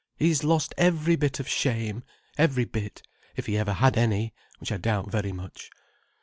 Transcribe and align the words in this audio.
He's 0.17 0.43
lost 0.43 0.73
every 0.79 1.15
bit 1.15 1.39
of 1.39 1.47
shame—every 1.47 2.65
bit—if 2.65 3.45
he 3.45 3.55
ever 3.55 3.73
had 3.73 3.99
any—which 3.99 4.71
I 4.71 4.77
doubt 4.77 5.11
very 5.11 5.31
much. 5.31 5.69